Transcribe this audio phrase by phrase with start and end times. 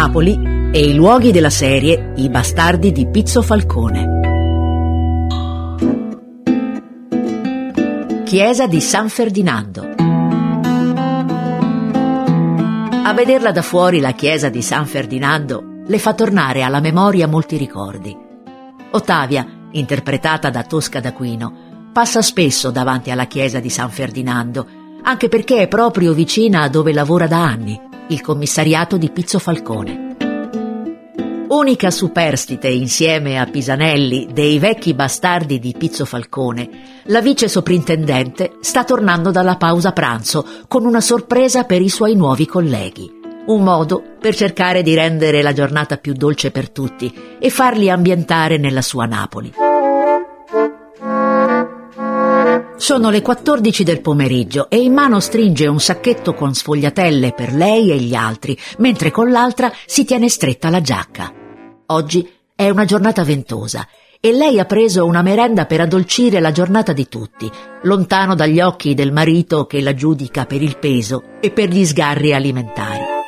[0.00, 4.08] Napoli e i luoghi della serie I bastardi di Pizzo Falcone.
[8.24, 9.86] Chiesa di San Ferdinando.
[13.04, 17.58] A vederla da fuori la chiesa di San Ferdinando le fa tornare alla memoria molti
[17.58, 18.16] ricordi.
[18.92, 24.66] Ottavia, interpretata da Tosca d'Aquino, passa spesso davanti alla chiesa di San Ferdinando,
[25.02, 30.08] anche perché è proprio vicina a dove lavora da anni il commissariato di Pizzo Falcone.
[31.48, 36.68] Unica superstite insieme a Pisanelli dei vecchi bastardi di Pizzo Falcone,
[37.04, 42.46] la vice soprintendente sta tornando dalla pausa pranzo con una sorpresa per i suoi nuovi
[42.46, 43.18] colleghi.
[43.46, 48.58] Un modo per cercare di rendere la giornata più dolce per tutti e farli ambientare
[48.58, 49.52] nella sua Napoli.
[52.80, 57.90] Sono le 14 del pomeriggio e in mano stringe un sacchetto con sfogliatelle per lei
[57.90, 61.30] e gli altri, mentre con l'altra si tiene stretta la giacca.
[61.88, 63.86] Oggi è una giornata ventosa
[64.18, 67.50] e lei ha preso una merenda per addolcire la giornata di tutti,
[67.82, 72.32] lontano dagli occhi del marito che la giudica per il peso e per gli sgarri
[72.32, 73.18] alimentari.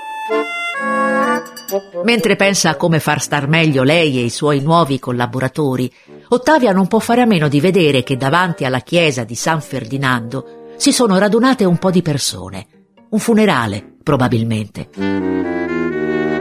[2.05, 5.93] Mentre pensa a come far star meglio lei e i suoi nuovi collaboratori,
[6.33, 10.71] Ottavia non può fare a meno di vedere che davanti alla chiesa di San Ferdinando
[10.77, 12.67] si sono radunate un po' di persone.
[13.11, 14.89] Un funerale, probabilmente.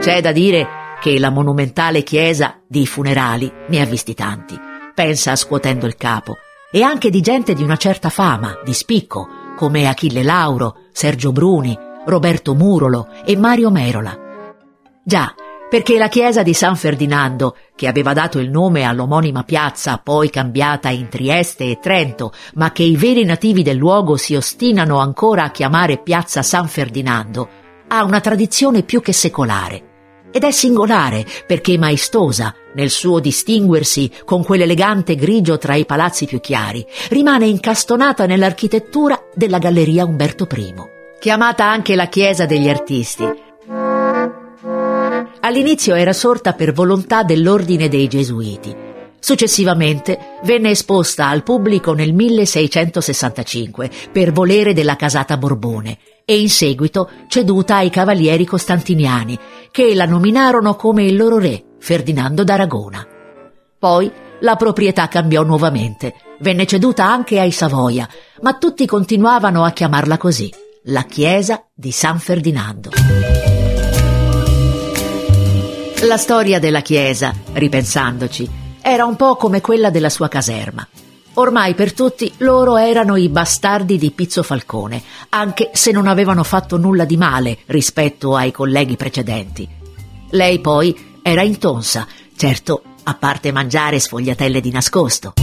[0.00, 0.66] C'è da dire
[0.98, 4.58] che la monumentale chiesa di funerali ne ha visti tanti.
[4.94, 6.36] Pensa scuotendo il capo.
[6.70, 11.78] E anche di gente di una certa fama, di spicco, come Achille Lauro, Sergio Bruni,
[12.06, 14.18] Roberto Murolo e Mario Merola.
[15.04, 15.34] Già,
[15.72, 20.90] perché la chiesa di San Ferdinando, che aveva dato il nome all'omonima piazza poi cambiata
[20.90, 25.50] in Trieste e Trento, ma che i veri nativi del luogo si ostinano ancora a
[25.50, 27.48] chiamare piazza San Ferdinando,
[27.88, 30.28] ha una tradizione più che secolare.
[30.30, 36.38] Ed è singolare perché maestosa nel suo distinguersi con quell'elegante grigio tra i palazzi più
[36.38, 40.74] chiari, rimane incastonata nell'architettura della Galleria Umberto I.
[41.18, 43.50] Chiamata anche la Chiesa degli Artisti,
[45.44, 48.72] All'inizio era sorta per volontà dell'ordine dei Gesuiti.
[49.18, 57.10] Successivamente venne esposta al pubblico nel 1665 per volere della casata Borbone e in seguito
[57.26, 59.36] ceduta ai cavalieri costantiniani
[59.72, 63.04] che la nominarono come il loro re, Ferdinando d'Aragona.
[63.80, 68.08] Poi la proprietà cambiò nuovamente, venne ceduta anche ai Savoia,
[68.42, 70.52] ma tutti continuavano a chiamarla così,
[70.84, 72.90] la chiesa di San Ferdinando.
[76.04, 78.50] La storia della chiesa, ripensandoci,
[78.82, 80.84] era un po' come quella della sua caserma.
[81.34, 86.76] Ormai per tutti loro erano i bastardi di Pizzo Falcone, anche se non avevano fatto
[86.76, 89.68] nulla di male rispetto ai colleghi precedenti.
[90.30, 92.04] Lei poi era intonsa,
[92.34, 95.34] certo, a parte mangiare sfogliatelle di nascosto.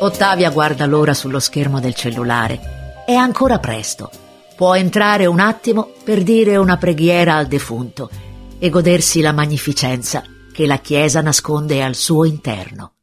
[0.00, 3.04] Ottavia guarda l'ora sullo schermo del cellulare.
[3.06, 4.10] È ancora presto
[4.58, 8.10] può entrare un attimo per dire una preghiera al defunto
[8.58, 12.97] e godersi la magnificenza che la Chiesa nasconde al suo interno.